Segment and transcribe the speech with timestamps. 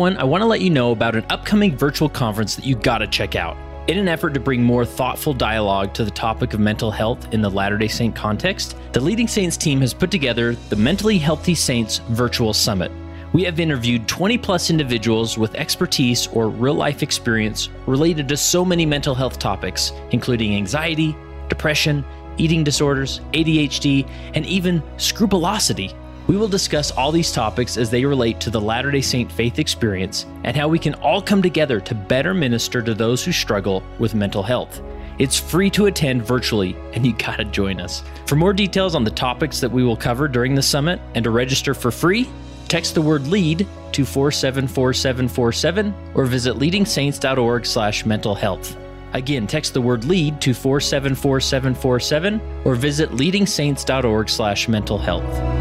[0.00, 3.06] everyone, I want to let you know about an upcoming virtual conference that you gotta
[3.06, 3.54] check out.
[3.86, 7.42] In an effort to bring more thoughtful dialogue to the topic of mental health in
[7.42, 11.54] the Latter day Saint context, the Leading Saints team has put together the Mentally Healthy
[11.54, 12.90] Saints Virtual Summit.
[13.34, 18.64] We have interviewed 20 plus individuals with expertise or real life experience related to so
[18.64, 21.14] many mental health topics, including anxiety,
[21.50, 22.06] depression,
[22.38, 25.92] eating disorders, ADHD, and even scrupulosity.
[26.30, 29.58] We will discuss all these topics as they relate to the Latter day Saint faith
[29.58, 33.82] experience and how we can all come together to better minister to those who struggle
[33.98, 34.80] with mental health.
[35.18, 38.04] It's free to attend virtually, and you gotta join us.
[38.26, 41.30] For more details on the topics that we will cover during the summit and to
[41.30, 42.30] register for free,
[42.68, 48.76] text the word lead to 474747 or visit leadingsaints.org slash mental health.
[49.14, 55.59] Again, text the word lead to 474747 or visit leadingsaints.org slash mental health.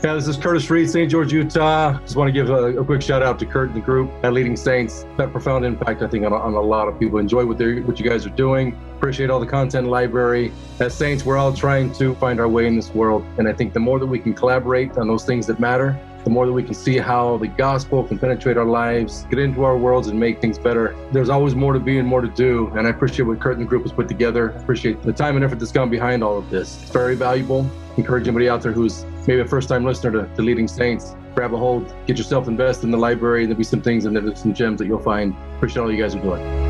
[0.00, 1.10] Yeah, this is Curtis Reed, St.
[1.10, 1.98] George, Utah.
[2.02, 4.32] Just want to give a, a, quick shout out to Kurt and the group at
[4.32, 5.04] Leading Saints.
[5.16, 7.18] That profound impact, I think, on, on a lot of people.
[7.18, 8.78] Enjoy what they what you guys are doing.
[8.96, 10.52] Appreciate all the content library.
[10.78, 13.72] As Saints, we're all trying to find our way in this world, and I think
[13.72, 16.62] the more that we can collaborate on those things that matter, the more that we
[16.62, 20.40] can see how the gospel can penetrate our lives, get into our worlds, and make
[20.40, 20.94] things better.
[21.10, 22.70] There's always more to be and more to do.
[22.76, 24.50] And I appreciate what Kurt and the group has put together.
[24.50, 26.82] Appreciate the time and effort that's gone behind all of this.
[26.82, 27.68] It's very valuable.
[27.96, 31.54] Encourage anybody out there who's maybe a first time listener to, to Leading Saints, grab
[31.54, 33.46] a hold, get yourself invested in the library.
[33.46, 35.34] There'll be some things and there's some gems that you'll find.
[35.56, 36.68] Appreciate all you guys are doing.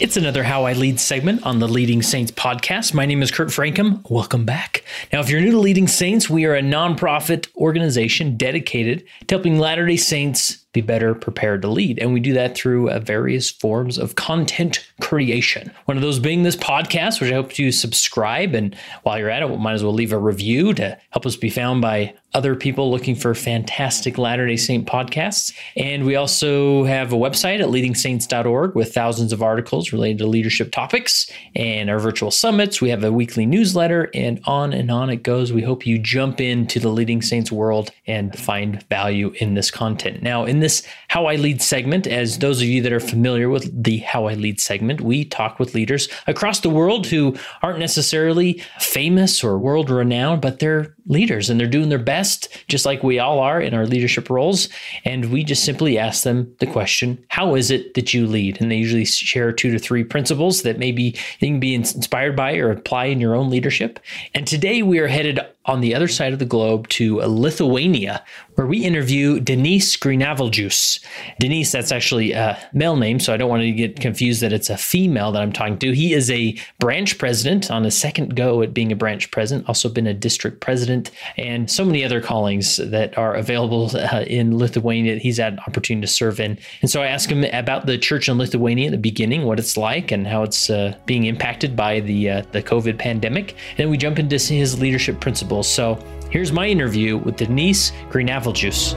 [0.00, 2.94] It's another How I Lead segment on the Leading Saints podcast.
[2.94, 4.08] My name is Kurt Francom.
[4.08, 4.84] Welcome back.
[5.12, 9.58] Now, if you're new to Leading Saints, we are a nonprofit organization dedicated to helping
[9.58, 11.98] Latter day Saints be better prepared to lead.
[11.98, 15.72] And we do that through uh, various forms of content creation.
[15.86, 18.54] One of those being this podcast, which I hope you subscribe.
[18.54, 21.36] And while you're at it, we might as well leave a review to help us
[21.36, 25.52] be found by other people looking for fantastic Latter day Saint podcasts.
[25.76, 30.70] And we also have a website at leadingsaints.org with thousands of articles related to leadership
[30.70, 32.80] topics and our virtual summits.
[32.80, 35.52] We have a weekly newsletter, and on and on it goes.
[35.52, 40.22] We hope you jump into the Leading Saints world and find value in this content.
[40.22, 43.82] Now, in this How I Lead segment, as those of you that are familiar with
[43.82, 48.62] the How I Lead segment, we talk with leaders across the world who aren't necessarily
[48.78, 53.18] famous or world renowned, but they're leaders and they're doing their best, just like we
[53.18, 54.68] all are in our leadership roles.
[55.04, 58.60] And we just simply ask them the question, How is it that you lead?
[58.60, 61.02] And they usually share two to three principles that maybe
[61.40, 63.98] you can be inspired by or apply in your own leadership.
[64.34, 68.24] And today we are headed on the other side of the globe to Lithuania,
[68.54, 70.98] where we interview Denise Grinaveldžius.
[71.38, 74.70] Denise, that's actually a male name, so I don't want to get confused that it's
[74.70, 75.92] a female that I'm talking to.
[75.92, 79.88] He is a branch president on a second go at being a branch president, also
[79.88, 85.18] been a district president, and so many other callings that are available uh, in Lithuania
[85.18, 86.58] he's had an opportunity to serve in.
[86.80, 89.76] And so I asked him about the church in Lithuania at the beginning, what it's
[89.76, 93.52] like, and how it's uh, being impacted by the uh, the COVID pandemic.
[93.70, 95.98] And then we jump into his leadership principles so
[96.30, 98.94] here's my interview with Denise Green Apple Juice.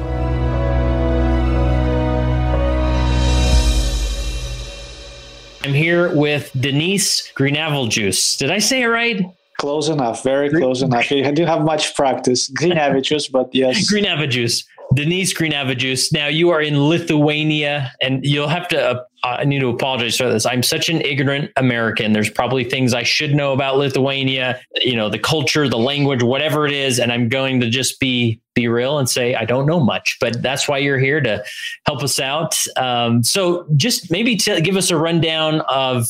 [5.64, 8.36] I'm here with Denise Green Apple Juice.
[8.38, 9.24] Did I say it right?
[9.60, 11.12] Close enough, very close enough.
[11.12, 12.50] I do have much practice.
[12.52, 13.94] Grinaveldžius, but yes.
[13.94, 14.66] Grinaveldžius.
[14.96, 16.12] Denise Grinaveldžius.
[16.12, 18.82] Now you are in Lithuania, and you'll have to.
[18.82, 20.46] Uh, I need to apologize for this.
[20.46, 22.12] I'm such an ignorant American.
[22.12, 24.60] There's probably things I should know about Lithuania.
[24.82, 28.42] You know, the culture, the language, whatever it is, and I'm going to just be
[28.54, 30.18] be real and say I don't know much.
[30.20, 31.44] But that's why you're here to
[31.86, 32.58] help us out.
[32.78, 36.08] Um, so just maybe to give us a rundown of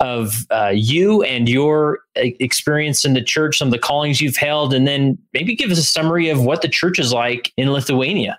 [0.00, 4.72] of uh, you and your experience in the church, some of the callings you've held,
[4.72, 8.38] and then maybe give us a summary of what the church is like in Lithuania.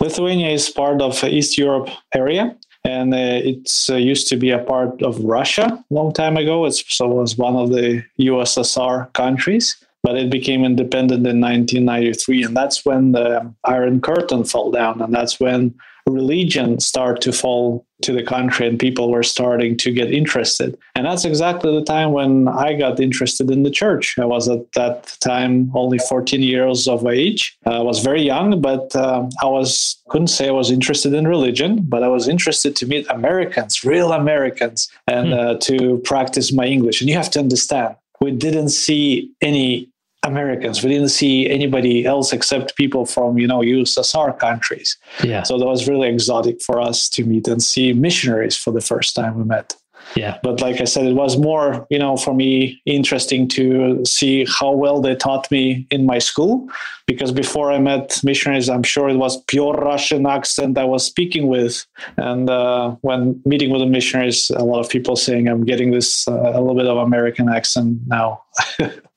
[0.00, 2.54] Lithuania is part of East Europe area,
[2.88, 6.64] and uh, it's uh, used to be a part of Russia a long time ago.
[6.64, 12.56] It so was one of the USSR countries, but it became independent in 1993, and
[12.56, 15.74] that's when the Iron Curtain fell down, and that's when
[16.10, 20.78] religion start to fall to the country and people were starting to get interested.
[20.94, 24.16] And that's exactly the time when I got interested in the church.
[24.18, 27.58] I was at that time only 14 years of age.
[27.66, 31.80] I was very young, but um, I was couldn't say I was interested in religion,
[31.82, 35.38] but I was interested to meet Americans, real Americans, and hmm.
[35.38, 37.00] uh, to practice my English.
[37.00, 39.90] And you have to understand, we didn't see any
[40.24, 40.82] Americans.
[40.82, 44.96] We didn't see anybody else except people from, you know, USSR countries.
[45.22, 45.42] Yeah.
[45.44, 49.14] So that was really exotic for us to meet and see missionaries for the first
[49.14, 49.76] time we met.
[50.16, 50.38] Yeah.
[50.42, 54.72] But like I said, it was more, you know, for me interesting to see how
[54.72, 56.68] well they taught me in my school.
[57.06, 61.48] Because before I met missionaries, I'm sure it was pure Russian accent I was speaking
[61.48, 61.86] with.
[62.16, 66.26] And uh, when meeting with the missionaries, a lot of people saying I'm getting this
[66.28, 68.42] uh, a little bit of American accent now.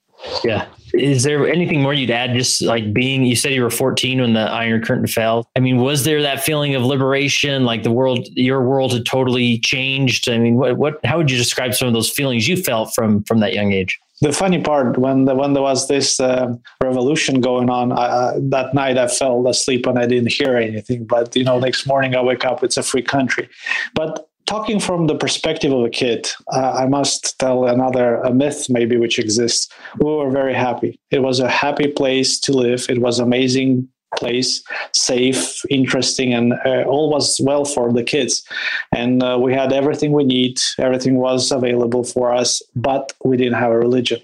[0.44, 0.68] yeah.
[0.94, 2.34] Is there anything more you'd add?
[2.34, 5.48] Just like being, you said you were 14 when the Iron Curtain fell.
[5.56, 7.64] I mean, was there that feeling of liberation?
[7.64, 10.30] Like the world, your world had totally changed.
[10.30, 13.24] I mean, what, what, how would you describe some of those feelings you felt from
[13.24, 14.00] from that young age?
[14.22, 17.90] the funny part when the, when there was this uh, revolution going on
[18.50, 22.16] that night i fell asleep and i didn't hear anything but you know next morning
[22.16, 23.50] i wake up it's a free country
[23.96, 28.66] but talking from the perspective of a kid, uh, I must tell another a myth
[28.70, 29.70] maybe which exists.
[29.98, 31.00] We were very happy.
[31.10, 32.86] It was a happy place to live.
[32.90, 33.88] It was amazing
[34.18, 34.62] place,
[34.92, 38.44] safe, interesting, and uh, all was well for the kids.
[38.94, 40.60] And uh, we had everything we need.
[40.78, 44.20] Everything was available for us, but we didn't have a religion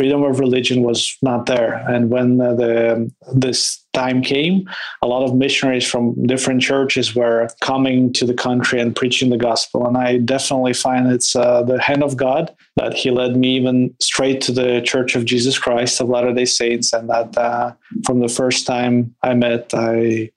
[0.00, 1.74] freedom of religion was not there.
[1.86, 4.66] And when uh, the this time came,
[5.02, 9.36] a lot of missionaries from different churches were coming to the country and preaching the
[9.36, 9.86] gospel.
[9.86, 13.94] And I definitely find it's uh, the hand of God that He led me even
[14.00, 17.74] straight to the Church of Jesus Christ of Latter Day Saints, and that uh,
[18.06, 20.30] from the first time I met, I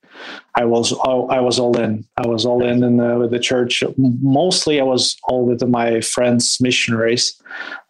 [0.56, 2.06] I was I was all in.
[2.18, 3.84] I was all in, in the, with the church.
[3.98, 7.42] Mostly, I was all with my friends, missionaries.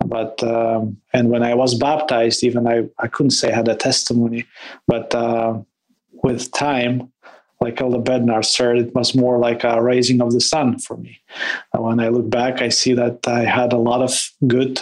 [0.06, 3.76] But um, and when I was baptized, even I I couldn't say I had a
[3.76, 4.46] testimony.
[4.88, 5.62] But uh,
[6.24, 7.12] with time,
[7.60, 11.20] like Elder Bednar said, it was more like a raising of the sun for me.
[11.72, 14.80] When I look back, I see that I had a lot of good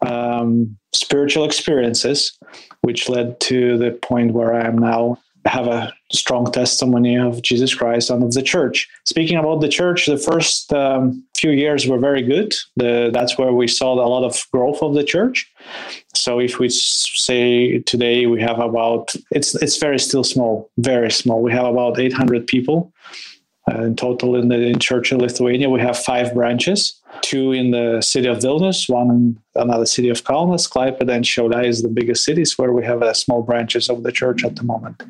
[0.00, 2.38] um, spiritual experiences,
[2.82, 7.74] which led to the point where I am now have a strong testimony of Jesus
[7.74, 8.88] Christ and of the church.
[9.04, 12.54] Speaking about the church, the first um, few years were very good.
[12.76, 15.50] The, that's where we saw a lot of growth of the church.
[16.14, 21.42] So if we say today we have about it's it's very still small, very small.
[21.42, 22.92] We have about 800 people
[23.70, 25.68] uh, in total in the in church in Lithuania.
[25.68, 30.22] We have five branches two in the city of Vilnius, one in another city of
[30.24, 34.02] Kaunas, Klaipėda, and Šiauliai is the biggest cities where we have uh, small branches of
[34.02, 35.02] the church at the moment.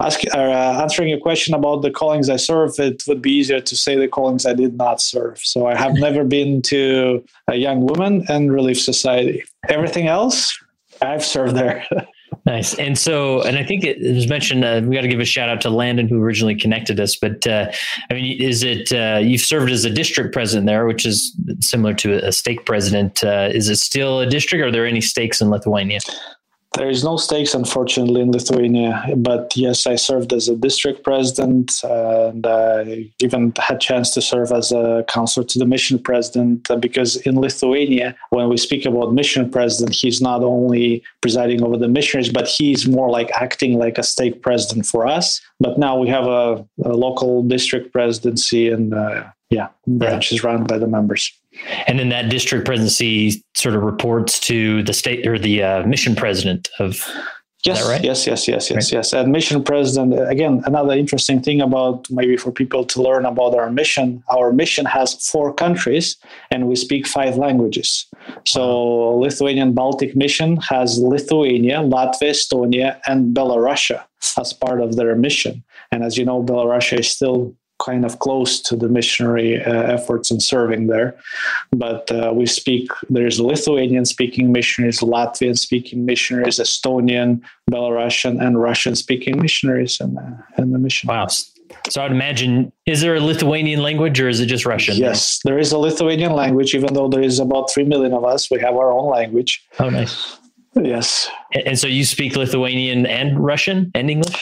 [0.00, 3.76] Ask, uh, answering your question about the callings I serve, it would be easier to
[3.76, 5.38] say the callings I did not serve.
[5.38, 9.44] So I have never been to a young woman and Relief Society.
[9.68, 10.56] Everything else,
[11.02, 11.86] I've served there.
[12.44, 12.74] Nice.
[12.74, 15.48] And so, and I think it was mentioned, uh, we got to give a shout
[15.48, 17.16] out to Landon who originally connected us.
[17.16, 17.70] But uh,
[18.10, 21.94] I mean, is it, uh, you've served as a district president there, which is similar
[21.94, 23.22] to a stake president.
[23.22, 24.64] Uh, is it still a district?
[24.64, 26.00] Are there any stakes in Lithuania?
[26.78, 29.04] There is no stakes, unfortunately, in Lithuania.
[29.16, 34.52] But yes, I served as a district president, and I even had chance to serve
[34.52, 36.68] as a counselor to the mission president.
[36.78, 41.88] Because in Lithuania, when we speak about mission president, he's not only presiding over the
[41.88, 45.40] missionaries, but he's more like acting like a stake president for us.
[45.58, 50.50] But now we have a, a local district presidency, and uh, yeah, branches yeah.
[50.50, 51.32] run by the members.
[51.86, 56.14] And then that district presidency sort of reports to the state or the uh, mission
[56.14, 57.04] president of.
[57.64, 58.02] Yes, right?
[58.04, 58.92] yes, yes, yes, yes, right.
[58.92, 59.12] yes.
[59.12, 63.68] And mission president, again, another interesting thing about maybe for people to learn about our
[63.68, 64.22] mission.
[64.30, 66.16] Our mission has four countries
[66.52, 68.06] and we speak five languages.
[68.46, 69.16] So, wow.
[69.16, 74.04] Lithuanian Baltic mission has Lithuania, Latvia, Estonia, and Belarusia
[74.38, 75.64] as part of their mission.
[75.90, 80.30] And as you know, Belarus is still kind of close to the missionary uh, efforts
[80.30, 81.16] and serving there.
[81.70, 88.96] But uh, we speak, there's Lithuanian speaking missionaries, Latvian speaking missionaries, Estonian, Belarusian, and Russian
[88.96, 91.08] speaking missionaries in, uh, in the mission.
[91.08, 91.28] Wow.
[91.88, 94.96] So I'd imagine, is there a Lithuanian language or is it just Russian?
[94.96, 98.50] Yes, there is a Lithuanian language, even though there is about 3 million of us,
[98.50, 99.64] we have our own language.
[99.78, 100.38] Oh, nice.
[100.74, 101.30] Yes.
[101.52, 104.36] And so you speak Lithuanian and Russian and English?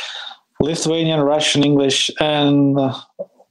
[0.60, 2.78] Lithuanian, Russian, English, and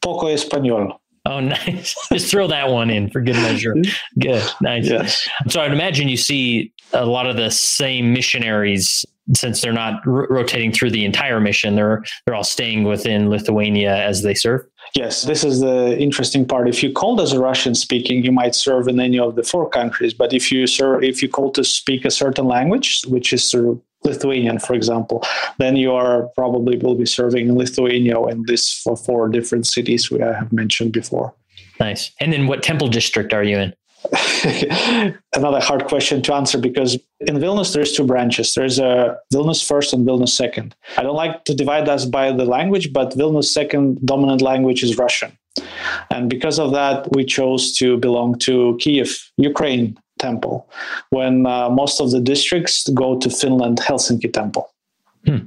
[0.06, 1.00] poco español.
[1.26, 1.96] Oh, nice.
[2.14, 3.74] Just throw that one in for good measure.
[3.74, 3.82] Hmm?
[4.20, 4.44] Good.
[4.62, 4.88] Nice.
[4.88, 5.28] Yes.
[5.50, 10.28] So I'd imagine you see a lot of the same missionaries since they're not r-
[10.30, 11.76] rotating through the entire mission.
[11.76, 14.62] They're they're all staying within Lithuania as they serve.
[14.94, 16.70] Yes, this is the interesting part.
[16.70, 19.68] If you called as a Russian speaking, you might serve in any of the four
[19.68, 20.14] countries.
[20.14, 23.66] But if you serve, if you call to speak a certain language, which is sort
[23.66, 25.24] of Lithuanian, for example,
[25.58, 30.12] then you are probably will be serving in Lithuania in this for four different cities
[30.12, 31.34] we have mentioned before.
[31.80, 32.12] Nice.
[32.20, 33.74] And then what temple district are you in?
[35.36, 38.54] another hard question to answer because in Vilnius there's two branches.
[38.54, 40.76] There's a Vilnius first and Vilnius second.
[40.98, 44.98] I don't like to divide us by the language, but Vilnius second dominant language is
[44.98, 45.38] Russian.
[46.12, 50.70] And because of that, we chose to belong to Kiev, Ukraine temple,
[51.10, 54.70] when uh, most of the districts go to Finland, Helsinki temple.
[55.26, 55.46] Hmm.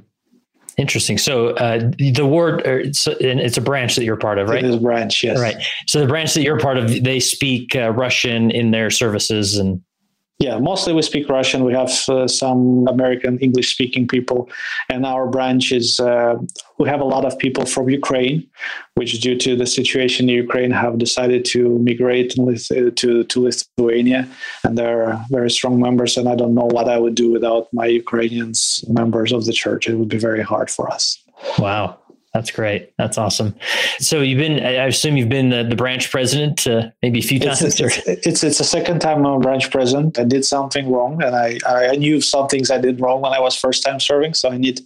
[0.77, 1.17] Interesting.
[1.17, 4.63] So uh, the word, it's, it's, a branch that you're part of, right?
[4.63, 5.37] It is a branch, yes.
[5.37, 5.57] Right.
[5.87, 9.81] So the branch that you're part of, they speak uh, Russian in their services and
[10.39, 11.65] yeah, mostly we speak Russian.
[11.65, 14.49] We have uh, some American English speaking people,
[14.89, 16.35] and our branch is uh,
[16.77, 18.47] we have a lot of people from Ukraine,
[18.95, 24.29] which due to the situation in Ukraine have decided to migrate uh, to to Lithuania,
[24.63, 26.15] and they're very strong members.
[26.15, 29.89] And I don't know what I would do without my Ukrainians members of the church.
[29.89, 31.21] It would be very hard for us.
[31.57, 31.99] Wow.
[32.39, 32.93] That's great.
[32.97, 33.53] That's awesome.
[33.99, 37.37] So you've been, I assume you've been the, the branch president uh, maybe a few
[37.37, 37.61] times.
[37.61, 40.17] It's, it's, it's, it's, a second time I'm a branch president.
[40.17, 43.41] I did something wrong and I, I knew some things I did wrong when I
[43.41, 44.35] was first time serving.
[44.35, 44.79] So I need,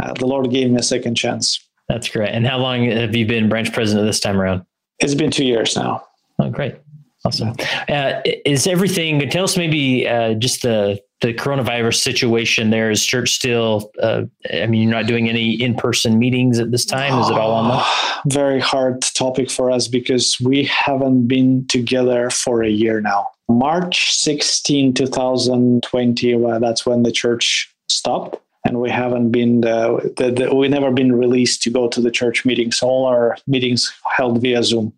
[0.00, 1.58] uh, the Lord gave me a second chance.
[1.88, 2.30] That's great.
[2.30, 4.64] And how long have you been branch president this time around?
[5.00, 6.06] It's been two years now.
[6.38, 6.76] Oh, great.
[7.24, 7.54] Awesome.
[7.88, 12.90] Uh, is everything, tell us maybe uh, just the, the coronavirus situation there.
[12.90, 17.18] Is church still uh, i mean you're not doing any in-person meetings at this time?
[17.20, 17.84] Is it all online?
[18.26, 23.28] Very hard topic for us because we haven't been together for a year now.
[23.48, 30.30] March 16 2020 well, that's when the church stopped and we haven't been uh, the,
[30.30, 34.40] the, we never been released to go to the church meetings all our meetings held
[34.40, 34.92] via zoom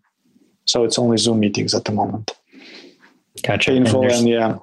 [0.73, 2.33] so it's only zoom meetings at the moment
[3.43, 4.59] gotcha painful and, and yeah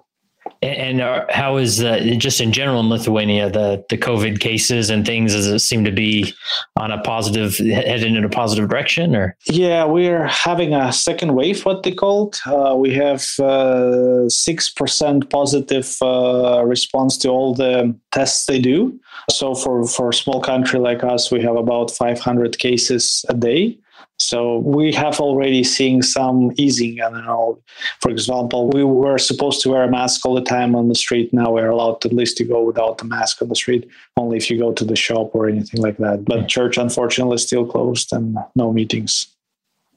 [0.61, 5.05] and uh, how is uh, just in general in Lithuania the the COVID cases and
[5.05, 5.33] things?
[5.33, 6.33] Does it seem to be
[6.77, 9.15] on a positive heading in a positive direction?
[9.15, 11.65] Or yeah, we're having a second wave.
[11.65, 12.37] What they called?
[12.45, 18.99] Uh, we have uh, six percent positive uh, response to all the tests they do.
[19.29, 23.77] So for for a small country like us, we have about 500 cases a day.
[24.19, 27.01] So we have already seen some easing.
[27.01, 27.59] I don't know.
[28.01, 31.33] For example, we were supposed to wear a mask all the time on the street.
[31.33, 34.49] Now we're allowed at least to go without a mask on the street, only if
[34.49, 36.25] you go to the shop or anything like that.
[36.25, 39.27] But church, unfortunately, is still closed and no meetings.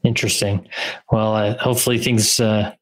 [0.04, 0.68] Interesting.
[1.10, 2.72] Well, uh, hopefully things uh,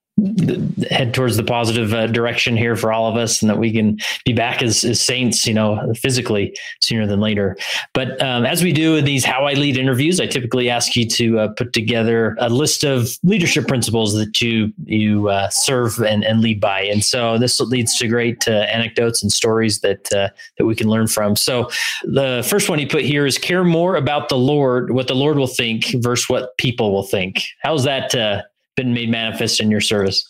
[0.91, 3.99] head towards the positive uh, direction here for all of us and that we can
[4.25, 7.57] be back as, as saints you know physically sooner than later.
[7.95, 11.07] But um, as we do in these how i lead interviews i typically ask you
[11.09, 16.25] to uh, put together a list of leadership principles that you you uh, serve and,
[16.25, 16.83] and lead by.
[16.83, 20.89] And so this leads to great uh, anecdotes and stories that uh, that we can
[20.89, 21.37] learn from.
[21.37, 21.71] So
[22.05, 25.39] the first one you put here is care more about the lord what the lord
[25.39, 27.43] will think versus what people will think.
[27.63, 28.43] How's that uh,
[28.77, 30.25] been made manifest in your service?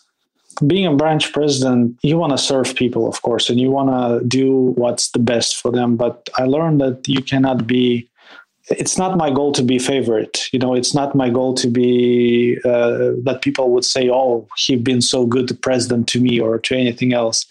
[0.66, 4.26] Being a branch president, you want to serve people, of course, and you want to
[4.26, 5.96] do what's the best for them.
[5.96, 8.10] But I learned that you cannot be
[8.70, 12.58] it's not my goal to be favorite you know it's not my goal to be
[12.64, 16.58] uh, that people would say oh he's been so good to president to me or
[16.58, 17.46] to anything else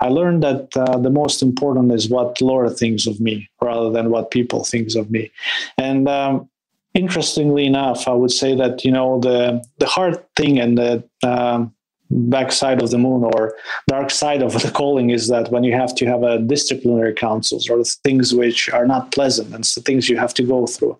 [0.00, 4.10] i learned that uh, the most important is what laura thinks of me rather than
[4.10, 5.30] what people thinks of me
[5.78, 6.48] and um,
[6.94, 11.74] interestingly enough, I would say that you know the the hard thing and the um,
[12.10, 13.54] backside of the moon or
[13.88, 17.68] dark side of the calling is that when you have to have a disciplinary councils
[17.68, 20.98] or things which are not pleasant and so things you have to go through.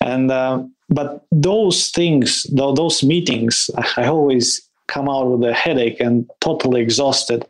[0.00, 6.28] And uh, but those things those meetings i always come out with a headache and
[6.40, 7.44] totally exhausted.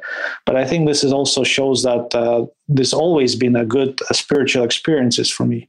[0.46, 4.14] But I think this is also shows that uh, this always been a good uh,
[4.14, 5.68] spiritual experiences for me.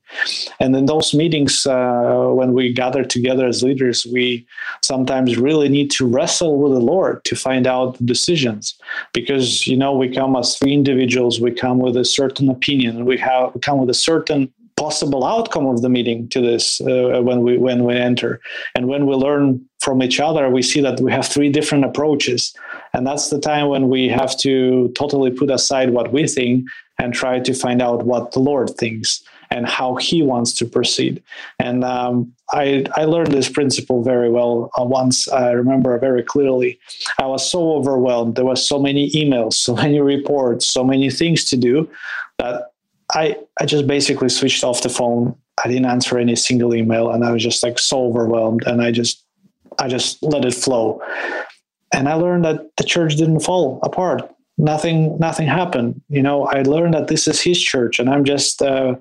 [0.59, 4.45] And in those meetings, uh, when we gather together as leaders, we
[4.81, 8.77] sometimes really need to wrestle with the Lord to find out decisions,
[9.13, 13.17] because you know we come as three individuals, we come with a certain opinion, we
[13.17, 17.41] have we come with a certain possible outcome of the meeting to this uh, when
[17.41, 18.41] we when we enter
[18.75, 22.55] and when we learn from each other we see that we have three different approaches.
[22.93, 26.65] And that's the time when we have to totally put aside what we think
[26.97, 31.21] and try to find out what the lord thinks and how he wants to proceed.
[31.59, 36.79] And um, I, I learned this principle very well uh, once i remember very clearly.
[37.19, 38.35] I was so overwhelmed.
[38.35, 41.87] There was so many emails so many reports so many things to do
[42.39, 42.71] that
[43.13, 45.35] I, I just basically switched off the phone.
[45.63, 48.89] I didn't answer any single email and I was just like so overwhelmed and I
[48.91, 49.24] just
[49.79, 51.01] I just let it flow.
[51.93, 54.29] And I learned that the church didn't fall apart.
[54.57, 56.01] Nothing nothing happened.
[56.09, 58.95] You know, I learned that this is his church and I'm just uh,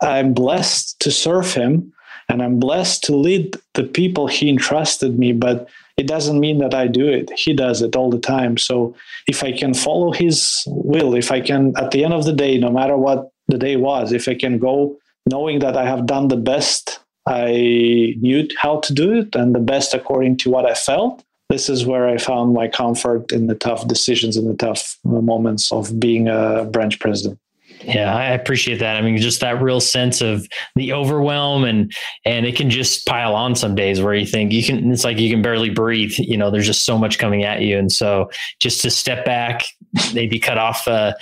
[0.00, 1.92] I'm blessed to serve him
[2.28, 6.74] and I'm blessed to lead the people he entrusted me, but it doesn't mean that
[6.74, 7.30] I do it.
[7.36, 8.56] He does it all the time.
[8.56, 8.94] So
[9.26, 12.56] if I can follow his will, if I can, at the end of the day,
[12.58, 14.96] no matter what the day was, if I can go
[15.26, 19.60] knowing that I have done the best I knew how to do it and the
[19.60, 23.54] best according to what I felt, this is where I found my comfort in the
[23.54, 27.38] tough decisions and the tough moments of being a branch president.
[27.82, 28.96] Yeah, I appreciate that.
[28.96, 31.92] I mean, just that real sense of the overwhelm and
[32.24, 35.18] and it can just pile on some days where you think you can it's like
[35.18, 38.30] you can barely breathe, you know, there's just so much coming at you and so
[38.58, 39.64] just to step back,
[40.12, 41.12] maybe cut off uh,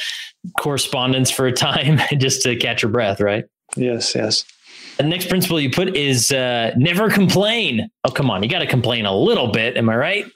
[0.59, 3.45] correspondence for a time just to catch your breath, right?
[3.77, 4.45] Yes, yes.
[4.97, 7.91] The next principle you put is uh, never complain.
[8.05, 9.77] Oh, come on, you got to complain a little bit.
[9.77, 10.27] Am I right?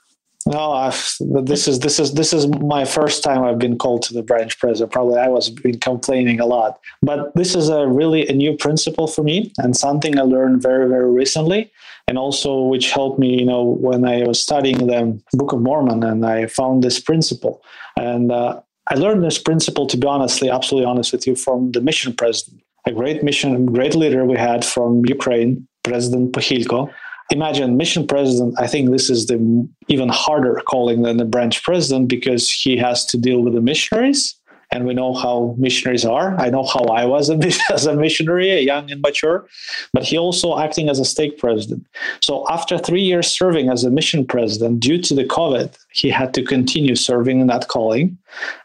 [0.47, 4.15] No, I've, this is this is this is my first time I've been called to
[4.15, 4.91] the branch president.
[4.91, 9.07] Probably I was been complaining a lot, but this is a really a new principle
[9.07, 11.71] for me and something I learned very very recently,
[12.09, 13.39] and also which helped me.
[13.39, 17.63] You know, when I was studying the Book of Mormon, and I found this principle,
[17.99, 21.83] and uh, I learned this principle to be honestly, absolutely honest with you, from the
[21.83, 26.91] mission president, a great mission, great leader we had from Ukraine, President Pohilko
[27.31, 32.09] imagine mission president i think this is the even harder calling than the branch president
[32.09, 34.35] because he has to deal with the missionaries
[34.73, 36.39] and we know how missionaries are.
[36.39, 37.29] I know how I was
[37.71, 39.47] as a missionary, a young and mature,
[39.93, 41.87] but he also acting as a stake president.
[42.23, 46.33] So after three years serving as a mission president, due to the COVID, he had
[46.35, 48.17] to continue serving in that calling,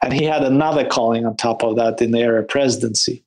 [0.03, 3.23] and he had another calling on top of that in the area presidency.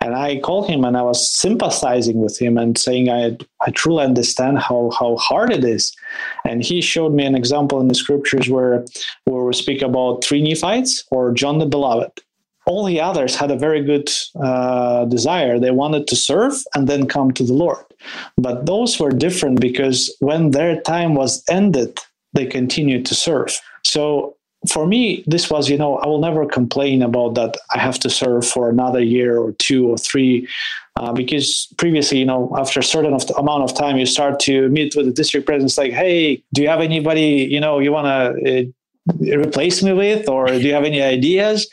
[0.00, 4.04] And I called him and I was sympathizing with him and saying I I truly
[4.04, 5.96] understand how how hard it is.
[6.44, 8.84] And he showed me an example in the scriptures where
[9.24, 12.22] where we speak about three Nephites or John the Beloved
[12.68, 15.58] all the others had a very good uh, desire.
[15.58, 17.84] They wanted to serve and then come to the Lord.
[18.36, 21.98] But those were different because when their time was ended,
[22.34, 23.58] they continued to serve.
[23.84, 24.36] So
[24.70, 27.56] for me, this was, you know, I will never complain about that.
[27.74, 30.46] I have to serve for another year or two or three.
[30.96, 34.68] Uh, because previously, you know, after a certain of amount of time, you start to
[34.68, 37.46] meet with the district presidents, like, "Hey, do you have anybody?
[37.48, 38.64] You know, you want to uh,
[39.20, 41.68] replace me with or do you have any ideas?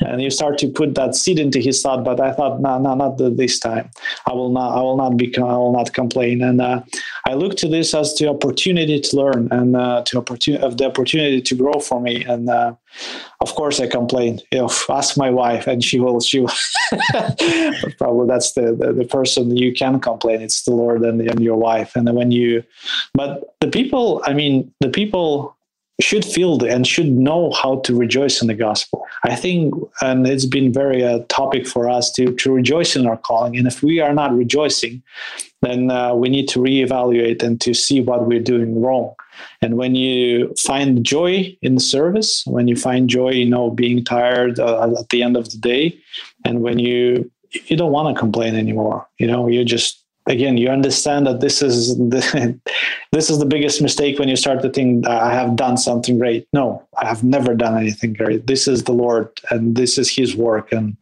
[0.00, 2.94] And you start to put that seed into his thought but i thought no no
[2.94, 3.90] not this time.
[4.26, 6.42] I will not i will not become i will not complain.
[6.42, 6.82] And uh,
[7.26, 10.86] i look to this as the opportunity to learn and uh, to opportunity of the
[10.86, 12.24] opportunity to grow for me.
[12.24, 12.74] And uh,
[13.40, 14.40] of course i complain.
[14.50, 16.52] If ask my wife and she will she will
[17.98, 20.40] probably that's the, the, the person you can complain.
[20.42, 21.94] It's the lord and, and your wife.
[21.96, 22.64] And when you
[23.14, 25.57] but the people i mean the people
[26.00, 29.04] should feel and should know how to rejoice in the gospel.
[29.24, 33.06] I think, and it's been very a uh, topic for us to, to rejoice in
[33.06, 33.56] our calling.
[33.56, 35.02] And if we are not rejoicing,
[35.62, 39.14] then uh, we need to reevaluate and to see what we're doing wrong.
[39.60, 44.04] And when you find joy in the service, when you find joy, you know, being
[44.04, 45.98] tired uh, at the end of the day,
[46.44, 50.68] and when you you don't want to complain anymore, you know, you just again you
[50.68, 52.60] understand that this is the,
[53.12, 56.46] this is the biggest mistake when you start to think i have done something great.
[56.52, 58.46] No i have never done anything great.
[58.46, 60.96] This is the lord and this is his work and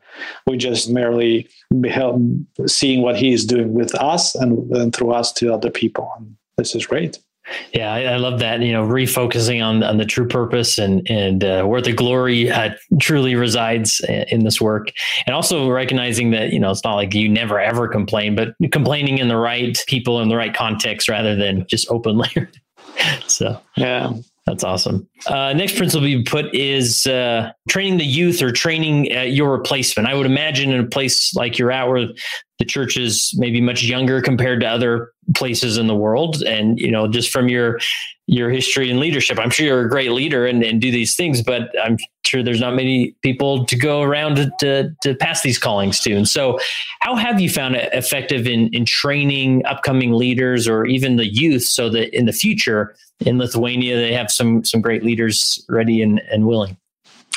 [0.47, 1.49] we just merely
[1.81, 2.23] beheld
[2.67, 6.11] seeing what he is doing with us and, and through us to other people.
[6.17, 7.19] And this is great
[7.73, 8.61] yeah, I, I, love that.
[8.61, 12.71] You know, refocusing on on the true purpose and and uh, where the glory uh,
[13.01, 14.91] truly resides in this work,
[15.27, 19.19] and also recognizing that you know it's not like you never ever complain, but complaining
[19.19, 22.31] in the right people in the right context rather than just openly.
[23.27, 24.13] so yeah,
[24.47, 25.09] that's awesome.
[25.27, 30.09] Uh, next principle you put is uh, training the youth or training uh, your replacement.
[30.09, 32.07] I would imagine in a place like you're at, where
[32.59, 36.91] the church is maybe much younger compared to other places in the world, and you
[36.91, 37.79] know, just from your
[38.27, 41.43] your history and leadership, I'm sure you're a great leader and, and do these things.
[41.43, 45.59] But I'm sure there's not many people to go around to, to, to pass these
[45.59, 46.13] callings to.
[46.13, 46.59] And so,
[47.01, 51.65] how have you found it effective in in training upcoming leaders or even the youth,
[51.65, 56.21] so that in the future in Lithuania they have some some great leaders ready and,
[56.31, 56.77] and willing?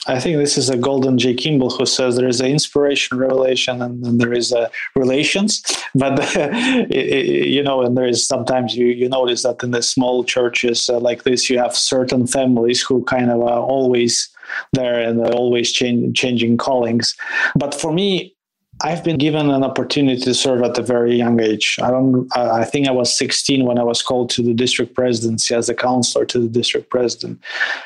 [0.08, 1.34] I think this is a Golden J.
[1.34, 5.62] Kimball who says there is an inspiration, revelation, and then there is a relations.
[5.94, 6.36] But
[6.90, 11.00] you know, and there is sometimes you you notice that in the small churches uh,
[11.00, 14.30] like this, you have certain families who kind of are always
[14.74, 17.16] there and always change, changing callings.
[17.56, 18.36] But for me,
[18.82, 21.78] I've been given an opportunity to serve at a very young age.
[21.82, 22.28] I don't.
[22.36, 25.76] I think I was 16 when I was called to the district presidency as a
[25.76, 27.40] counselor to the district president,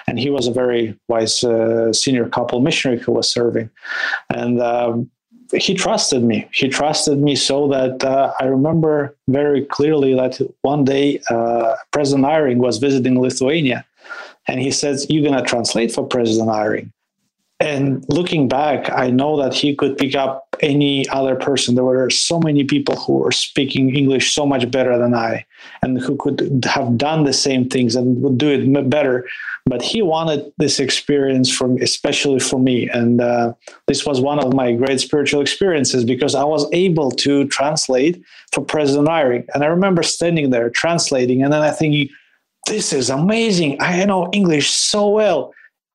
[0.07, 3.69] and he was a very wise uh, senior couple missionary who was serving,
[4.29, 4.61] and.
[4.61, 5.09] Um,
[5.55, 6.47] he trusted me.
[6.51, 12.25] He trusted me so that uh, I remember very clearly that one day uh, President
[12.25, 13.85] Eyring was visiting Lithuania,
[14.47, 16.91] and he says, "You're to translate for President Eyring."
[17.59, 21.75] And looking back, I know that he could pick up any other person.
[21.75, 25.45] There were so many people who were speaking English so much better than I,
[25.81, 29.27] and who could have done the same things and would do it better.
[29.65, 33.53] But he wanted this experience from, especially for me, and uh,
[33.87, 38.65] this was one of my great spiritual experiences because I was able to translate for
[38.65, 39.45] President Eyring.
[39.53, 42.09] And I remember standing there translating, and then I thinking,
[42.67, 43.77] "This is amazing!
[43.79, 45.53] I know English so well."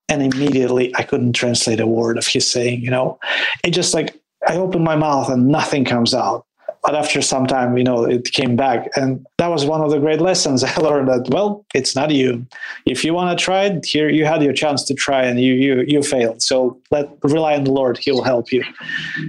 [0.09, 3.19] And immediately I couldn't translate a word of his saying, you know,
[3.65, 6.47] it just like I opened my mouth and nothing comes out.
[6.85, 8.89] But after some time, you know, it came back.
[8.97, 12.47] And that was one of the great lessons I learned that, well, it's not you.
[12.87, 15.55] If you want to try it, here you had your chance to try and you
[15.55, 16.41] you you failed.
[16.41, 18.65] So let rely on the Lord, He will help you.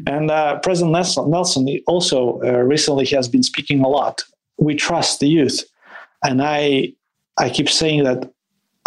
[0.07, 4.23] And uh, President Nelson, Nelson also uh, recently has been speaking a lot.
[4.57, 5.63] We trust the youth.
[6.23, 6.93] And I
[7.37, 8.31] I keep saying that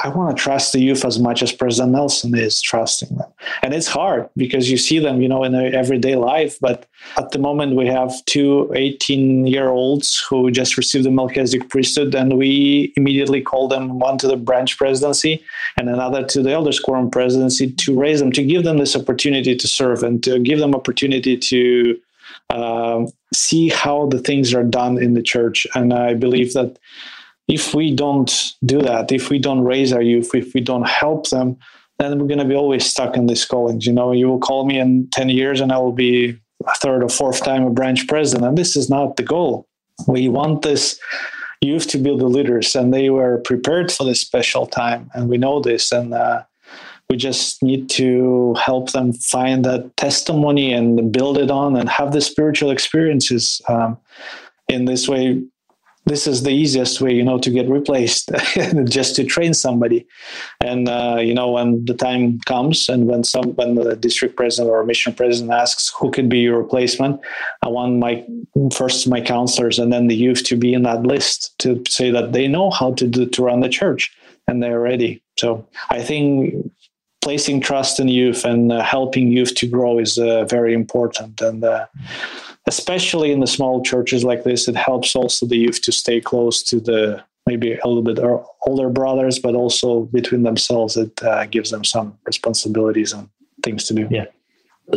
[0.04, 3.30] I want to trust the youth as much as President Nelson is trusting them.
[3.62, 6.58] And it's hard because you see them, you know, in their everyday life.
[6.60, 6.86] But
[7.16, 12.14] at the moment, we have two 18 year olds who just received the Melchizedek priesthood,
[12.14, 15.42] and we immediately call them one to the branch presidency
[15.76, 19.54] and another to the elders quorum presidency to raise them, to give them this opportunity
[19.54, 21.98] to serve and to give them opportunity to
[22.50, 25.66] uh, see how the things are done in the church.
[25.74, 26.78] And I believe that
[27.48, 31.28] if we don't do that, if we don't raise our youth, if we don't help
[31.30, 31.56] them,
[31.98, 33.86] then we're going to be always stuck in these callings.
[33.86, 37.02] You know, you will call me in 10 years and I will be a third
[37.02, 38.46] or fourth time a branch president.
[38.46, 39.66] And this is not the goal.
[40.06, 40.98] We want this
[41.60, 45.10] youth to be the leaders, and they were prepared for this special time.
[45.14, 45.92] And we know this.
[45.92, 46.42] And uh,
[47.08, 52.12] we just need to help them find that testimony and build it on and have
[52.12, 53.60] the spiritual experiences.
[53.68, 53.98] Um,
[54.68, 55.42] in this way,
[56.04, 58.30] this is the easiest way you know to get replaced
[58.84, 60.06] just to train somebody.
[60.60, 64.70] And uh, you know when the time comes and when some when the district president
[64.70, 67.20] or mission president asks who could be your replacement?
[67.62, 68.24] I want my
[68.72, 72.32] first my counselors and then the youth to be in that list to say that
[72.32, 74.14] they know how to do to run the church
[74.48, 75.22] and they're ready.
[75.38, 76.54] So i think
[77.22, 81.64] placing trust in youth and uh, helping youth to grow is uh, very important and
[81.64, 81.86] uh,
[82.66, 86.62] especially in the small churches like this, it helps also the youth to stay close
[86.64, 88.20] to the maybe a little bit
[88.66, 93.28] older brothers, but also between themselves, it uh, gives them some responsibilities and
[93.62, 94.06] things to do.
[94.10, 94.26] Yeah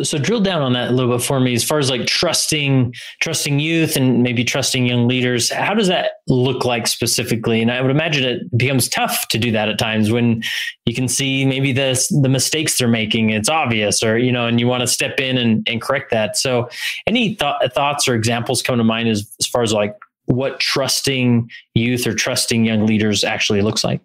[0.03, 2.93] so drill down on that a little bit for me as far as like trusting
[3.21, 5.51] trusting youth and maybe trusting young leaders.
[5.51, 7.61] How does that look like specifically?
[7.61, 10.43] And i would imagine it becomes tough to do that at times when
[10.85, 14.59] you can see maybe the the mistakes they're making it's obvious or you know and
[14.59, 16.35] you want to step in and, and correct that.
[16.35, 16.69] So
[17.07, 19.95] any th- thoughts or examples come to mind as, as far as like
[20.25, 24.01] what trusting youth or trusting young leaders actually looks like?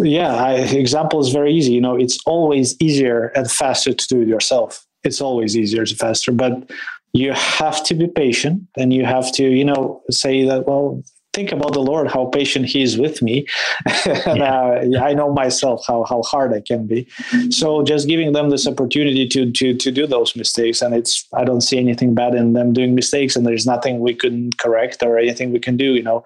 [0.00, 1.72] Yeah I, example is very easy.
[1.72, 5.94] You know it's always easier and faster to do it yourself it's always easier to
[5.94, 6.70] faster but
[7.12, 11.50] you have to be patient and you have to you know say that well think
[11.50, 13.46] about the Lord, how patient He is with me.
[14.26, 14.98] and yeah.
[14.98, 17.08] uh, I know myself how, how hard I can be.
[17.50, 20.82] So just giving them this opportunity to, to, to do those mistakes.
[20.82, 24.14] And it's, I don't see anything bad in them doing mistakes and there's nothing we
[24.14, 26.24] couldn't correct or anything we can do, you know.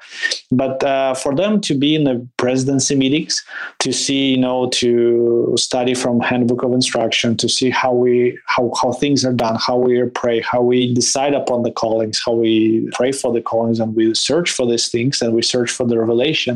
[0.50, 3.44] But uh, for them to be in the presidency meetings,
[3.80, 8.72] to see, you know, to study from handbook of instruction, to see how we, how,
[8.80, 12.88] how things are done, how we pray, how we decide upon the callings, how we
[12.92, 15.98] pray for the callings and we search for this things and we search for the
[15.98, 16.54] revelation.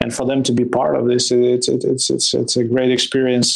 [0.00, 3.48] And for them to be part of this it's it's it's it's a great experience.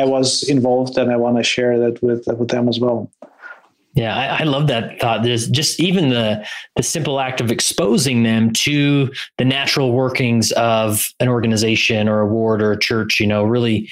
[0.00, 3.10] I was involved and i want to share that with with them as well.
[3.94, 5.24] Yeah, I, I, love that thought.
[5.24, 11.08] There's just even the the simple act of exposing them to the natural workings of
[11.18, 13.90] an organization or a ward or a church, you know, really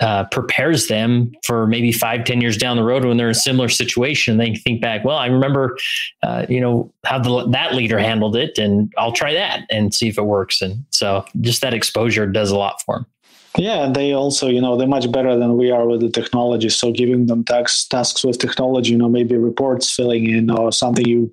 [0.00, 3.34] uh, prepares them for maybe five, ten years down the road when they're in a
[3.34, 4.36] similar situation.
[4.36, 5.76] They think back, well, I remember,
[6.22, 10.08] uh, you know, how the, that leader handled it, and I'll try that and see
[10.08, 10.60] if it works.
[10.60, 13.06] And so, just that exposure does a lot for them.
[13.58, 16.68] Yeah, they also, you know, they're much better than we are with the technology.
[16.68, 21.06] So giving them tasks, tasks with technology, you know, maybe reports filling in or something
[21.06, 21.30] you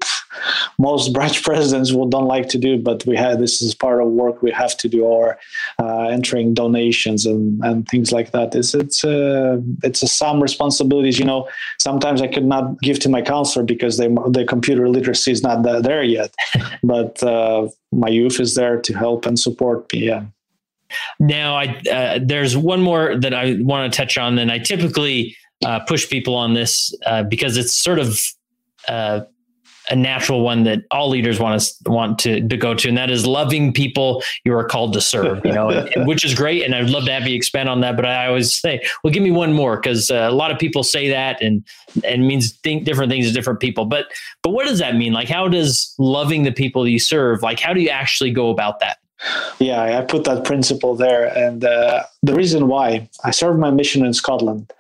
[0.80, 4.08] most branch presidents will don't like to do, but we have this is part of
[4.08, 5.38] work we have to do, or
[5.80, 8.56] uh, entering donations and, and things like that.
[8.56, 11.20] It's it's uh, it's a, some responsibilities.
[11.20, 15.32] You know, sometimes I could not give to my counselor because they, the computer literacy
[15.32, 16.34] is not there yet,
[16.84, 20.06] but uh, my youth is there to help and support me.
[20.08, 20.26] Yeah.
[21.20, 24.36] Now, I uh, there's one more that I want to touch on.
[24.36, 28.20] Then I typically uh, push people on this uh, because it's sort of
[28.88, 29.22] uh,
[29.90, 33.10] a natural one that all leaders want to want to, to go to, and that
[33.10, 35.46] is loving people you are called to serve.
[35.46, 37.96] You know, and, which is great, and I'd love to have you expand on that.
[37.96, 40.84] But I always say, well, give me one more because uh, a lot of people
[40.84, 41.66] say that, and
[42.06, 43.86] and means think different things to different people.
[43.86, 44.08] But
[44.42, 45.14] but what does that mean?
[45.14, 47.42] Like, how does loving the people you serve?
[47.42, 48.98] Like, how do you actually go about that?
[49.60, 54.06] Yeah, I put that principle there, and uh, the reason why I served my mission
[54.06, 54.72] in Scotland,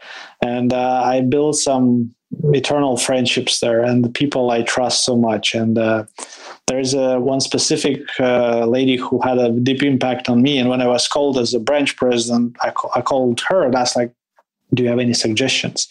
[0.41, 2.13] and uh, I built some
[2.53, 5.53] eternal friendships there and the people I trust so much.
[5.53, 6.05] And uh,
[6.67, 10.57] there's a one specific uh, lady who had a deep impact on me.
[10.57, 13.95] And when I was called as a branch president, I, I called her and asked
[13.95, 14.13] like,
[14.73, 15.87] do you have any suggestions?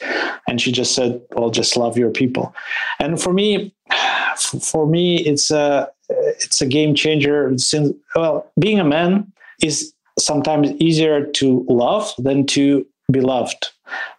[0.48, 2.54] And she just said, well, just love your people.
[2.98, 3.74] And for me,
[4.36, 7.52] for me, it's a, it's a game changer.
[7.56, 13.70] Since, well, being a man is sometimes easier to love than to be loved.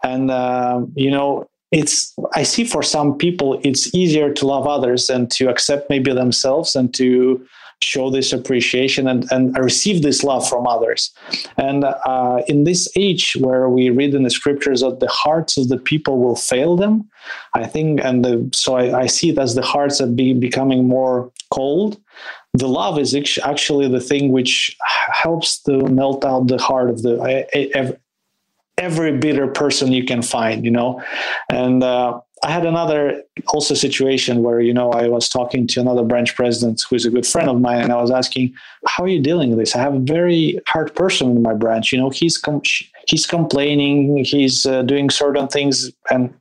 [0.04, 5.10] And, uh, you know, it's i see for some people it's easier to love others
[5.10, 7.44] and to accept maybe themselves and to
[7.84, 11.12] show this appreciation and, and receive this love from others
[11.58, 15.68] and uh, in this age where we read in the scriptures that the hearts of
[15.70, 17.08] the people will fail them
[17.54, 20.88] i think and the, so I, I, see it as the hearts are be, becoming
[20.88, 22.00] more cold
[22.54, 24.78] the love is actually the thing which
[25.12, 27.98] helps to melt out the heart of the
[28.78, 31.02] every bitter person you can find, you know.
[31.50, 36.04] And uh, I had another also situation where you know I was talking to another
[36.04, 38.54] branch president who is a good friend of mine, and I was asking,
[38.86, 39.76] "How are you dealing with this?
[39.76, 41.92] I have a very hard person in my branch.
[41.92, 42.62] You know, he's com-
[43.08, 46.34] he's complaining, he's uh, doing certain things, and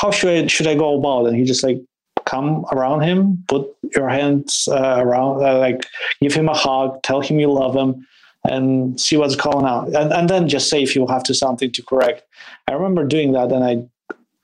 [0.00, 1.80] how should I should I go about?" And he just like
[2.26, 5.86] come around him, put your hands uh, around, uh, like
[6.20, 8.06] give him a hug, tell him you love him,
[8.44, 11.70] and see what's going on and, and then just say if you have to something
[11.72, 12.22] to correct
[12.68, 13.76] i remember doing that and i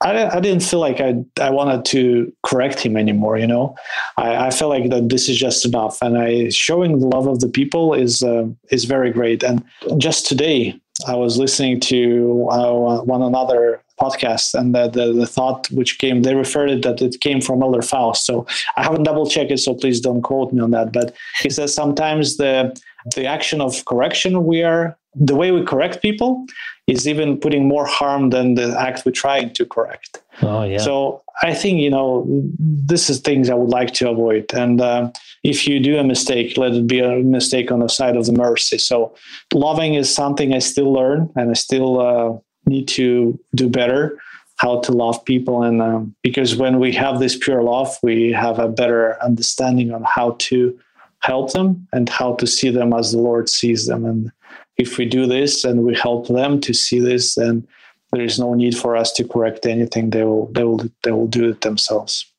[0.05, 3.37] I, I didn't feel like I, I wanted to correct him anymore.
[3.37, 3.75] You know,
[4.17, 7.39] I, I felt like that this is just enough, and I showing the love of
[7.39, 9.43] the people is uh, is very great.
[9.43, 9.63] And
[9.97, 15.71] just today, I was listening to uh, one another podcast, and the, the, the thought
[15.71, 18.25] which came, they referred it that it came from Elder Faust.
[18.25, 18.45] So
[18.77, 20.91] I haven't double checked it, so please don't quote me on that.
[20.91, 22.79] But he says sometimes the
[23.15, 26.45] the action of correction we are the way we correct people
[26.87, 30.21] is even putting more harm than the act we're trying to correct.
[30.41, 30.77] Oh yeah.
[30.77, 32.25] So i think you know
[32.59, 34.45] this is things i would like to avoid.
[34.53, 35.11] And uh,
[35.43, 38.33] if you do a mistake let it be a mistake on the side of the
[38.33, 38.77] mercy.
[38.77, 39.15] So
[39.53, 44.19] loving is something i still learn and i still uh, need to do better
[44.57, 45.63] how to love people.
[45.63, 50.03] And um, because when we have this pure love we have a better understanding on
[50.03, 50.77] how to
[51.25, 54.05] help them and how to see them as the Lord sees them.
[54.05, 54.31] And
[54.77, 57.67] if we do this and we help them to see this, then
[58.11, 60.09] there is no need for us to correct anything.
[60.09, 62.31] They will they will they will do it themselves.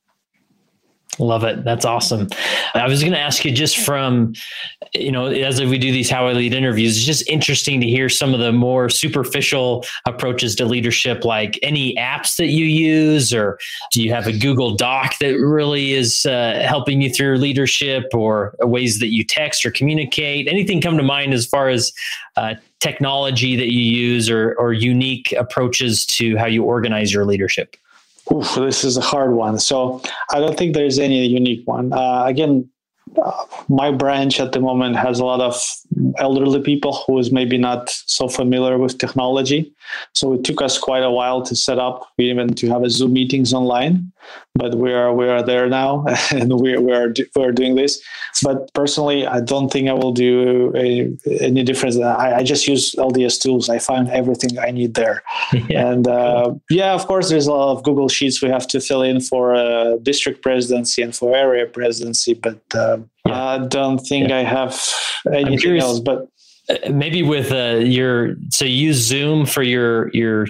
[1.18, 1.64] Love it.
[1.64, 2.28] That's awesome.
[2.74, 4.34] I was going to ask you just from,
[4.94, 8.08] you know, as we do these How I Lead interviews, it's just interesting to hear
[8.08, 13.58] some of the more superficial approaches to leadership, like any apps that you use, or
[13.92, 18.54] do you have a Google Doc that really is uh, helping you through leadership, or
[18.60, 20.48] ways that you text or communicate?
[20.48, 21.92] Anything come to mind as far as
[22.36, 27.76] uh, technology that you use or, or unique approaches to how you organize your leadership?
[28.32, 29.58] Oof, this is a hard one.
[29.58, 31.92] So I don't think there's any unique one.
[31.92, 32.68] Uh, again,
[33.68, 35.60] my branch at the moment has a lot of
[36.18, 39.72] elderly people who is maybe not so familiar with technology.
[40.14, 43.12] So it took us quite a while to set up, even to have a Zoom
[43.12, 44.12] meetings online.
[44.54, 48.02] But we are we are there now, and we we are we are doing this.
[48.42, 51.10] But personally, I don't think I will do a,
[51.40, 51.98] any difference.
[51.98, 53.70] I, I, just use LDS tools.
[53.70, 55.22] I find everything I need there.
[55.68, 55.88] yeah.
[55.88, 59.02] And uh, yeah, of course, there's a lot of Google Sheets we have to fill
[59.02, 62.34] in for uh, district presidency and for area presidency.
[62.34, 63.44] But uh, yeah.
[63.44, 64.38] I don't think yeah.
[64.38, 64.78] I have
[65.32, 66.00] anything else.
[66.00, 66.28] But
[66.68, 70.46] uh, maybe with uh, your so you use Zoom for your your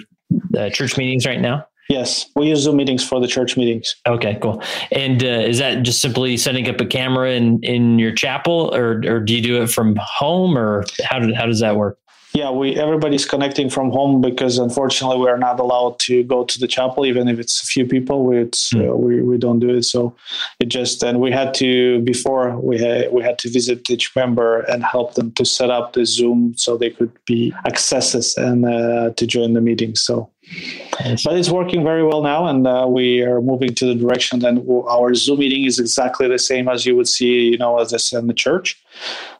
[0.57, 1.65] uh, church meetings right now.
[1.89, 3.95] Yes, we use Zoom meetings for the church meetings.
[4.05, 4.61] Okay, cool.
[4.91, 9.01] And uh, is that just simply setting up a camera in in your chapel, or
[9.05, 11.97] or do you do it from home, or how did, how does that work?
[12.37, 16.59] yeah, we everybody's connecting from home because unfortunately we are not allowed to go to
[16.59, 18.25] the chapel, even if it's a few people.
[18.25, 18.89] We mm.
[18.89, 19.83] uh, we, we don't do it.
[19.83, 20.15] So
[20.59, 24.59] it just and we had to before we had we had to visit each member
[24.71, 29.09] and help them to set up the Zoom so they could be accesses and uh,
[29.11, 29.95] to join the meeting.
[29.95, 30.29] So
[31.23, 34.55] But it's working very well now, and uh, we are moving to the direction that
[34.89, 38.19] our Zoom meeting is exactly the same as you would see, you know, as said
[38.19, 38.81] in the church.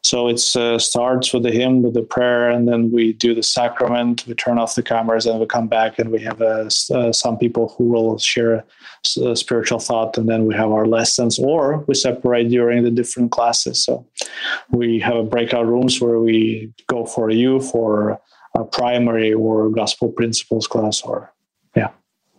[0.03, 3.43] So it uh, starts with the hymn, with the prayer, and then we do the
[3.43, 4.25] sacrament.
[4.27, 7.37] We turn off the cameras, and we come back, and we have uh, uh some
[7.37, 8.63] people who will share
[9.25, 13.31] a spiritual thought, and then we have our lessons, or we separate during the different
[13.31, 13.83] classes.
[13.83, 14.05] So
[14.69, 18.19] we have breakout rooms where we go for you for
[18.57, 21.31] a primary or gospel principles class, or
[21.75, 21.89] yeah.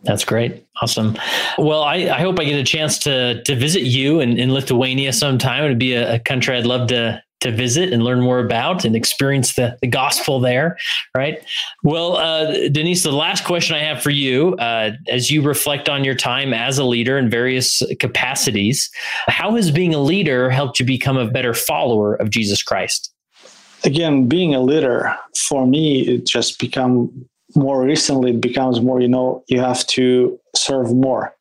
[0.05, 0.65] That's great.
[0.81, 1.17] Awesome.
[1.59, 5.13] Well, I, I, hope I get a chance to to visit you in, in Lithuania
[5.13, 5.65] sometime.
[5.65, 8.97] It'd be a, a country I'd love to to visit and learn more about and
[8.97, 10.77] experience the, the gospel there,
[11.17, 11.45] right?
[11.85, 16.05] Well, uh, Denise, the last question I have for you, uh, as you reflect on
[16.05, 18.91] your time as a leader in various capacities,
[19.29, 23.13] how has being a leader helped you become a better follower of Jesus Christ?
[23.85, 25.15] Again, being a leader
[25.49, 27.11] for me, it just become
[27.55, 28.31] more recently.
[28.31, 31.35] It becomes more, you know, you have to serve more,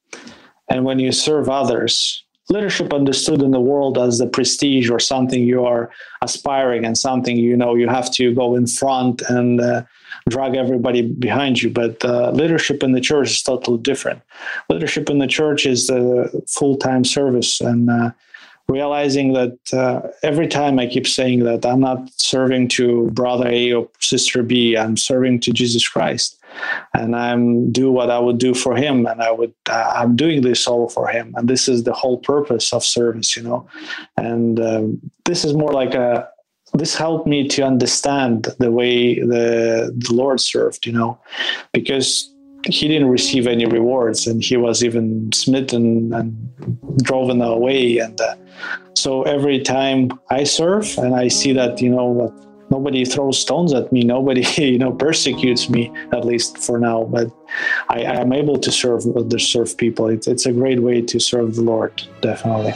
[0.69, 5.43] and when you serve others, leadership understood in the world as the prestige or something
[5.43, 9.83] you are aspiring and something you know you have to go in front and uh,
[10.29, 14.21] drag everybody behind you but uh, leadership in the church is totally different
[14.69, 18.11] leadership in the church is a full-time service and uh,
[18.67, 23.73] realizing that uh, every time I keep saying that I'm not serving to brother A
[23.73, 26.37] or sister B, I'm serving to Jesus Christ,
[26.93, 30.41] and I'm do what I would do for Him, and I would uh, I'm doing
[30.41, 33.67] this all for Him, and this is the whole purpose of service, you know,
[34.17, 36.27] and um, this is more like a
[36.73, 41.17] this helped me to understand the way the, the Lord served, you know,
[41.71, 42.33] because
[42.67, 47.97] he didn't receive any rewards and he was even smitten and driven away.
[47.97, 48.35] And uh,
[48.97, 52.33] so every time i serve and i see that you know
[52.71, 57.31] nobody throws stones at me nobody you know persecutes me at least for now but
[57.89, 60.07] i am able to serve to serve people.
[60.07, 62.73] It's, it's a great way to serve the lord definitely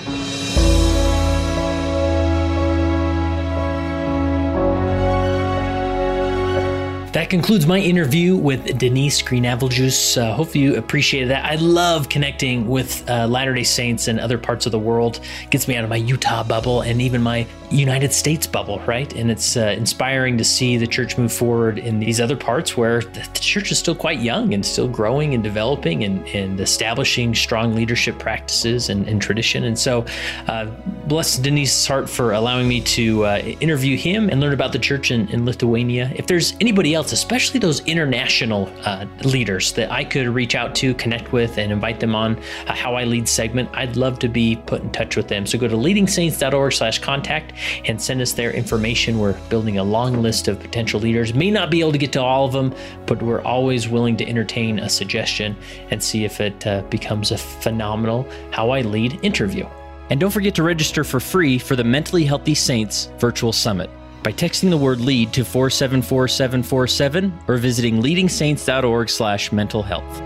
[7.14, 10.16] That concludes my interview with Denise Greenapplejuice.
[10.16, 11.44] Uh, hopefully, you appreciated that.
[11.44, 15.20] I love connecting with uh, Latter day Saints and other parts of the world.
[15.44, 19.14] It gets me out of my Utah bubble and even my United States bubble, right?
[19.14, 23.02] And it's uh, inspiring to see the church move forward in these other parts where
[23.02, 27.76] the, church is still quite young and still growing and developing and, and establishing strong
[27.76, 29.66] leadership practices and, and tradition.
[29.66, 30.06] And so,
[30.48, 30.68] uh,
[31.08, 35.12] bless Denise's heart for allowing me to uh, interview him and learn about the church
[35.12, 36.12] in, in Lithuania.
[36.16, 40.94] If there's anybody else, especially those international uh, leaders that I could reach out to,
[40.94, 44.56] connect with, and invite them on a How I Lead segment, I'd love to be
[44.68, 45.48] put in touch with them.
[45.48, 47.54] So go to leadingsaints.org slash contact
[47.86, 49.18] and send us their information.
[49.18, 51.34] We're building a long list of potential leaders.
[51.34, 52.72] May not be able to get to all of them,
[53.08, 55.56] but we're always willing to entertain a suggestion
[55.90, 59.66] and see if it uh, becomes a phenomenal How I Lead interview.
[60.12, 63.90] And don't forget to register for free for the Mentally Healthy Saints Virtual Summit
[64.24, 70.22] by texting the word lead to 474747 or visiting leadingsaints.org slash mental health.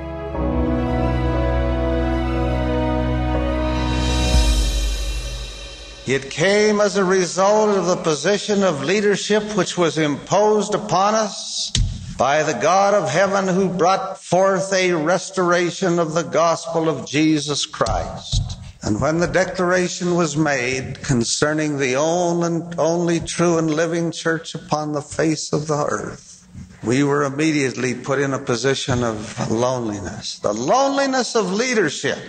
[6.08, 11.72] It came as a result of the position of leadership which was imposed upon us
[12.16, 17.66] by the God of heaven who brought forth a restoration of the gospel of Jesus
[17.66, 18.45] Christ.
[18.86, 25.02] And when the declaration was made concerning the only true and living church upon the
[25.02, 26.48] face of the earth,
[26.84, 30.38] we were immediately put in a position of loneliness.
[30.38, 32.20] The loneliness of leadership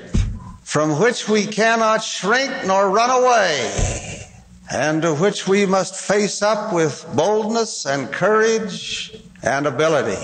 [0.62, 4.27] from which we cannot shrink nor run away,
[4.73, 10.16] and to which we must face up with boldness and courage and ability.